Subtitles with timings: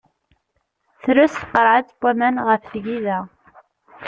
[1.03, 3.19] Tres tqerɛet n waman ɣef tgida.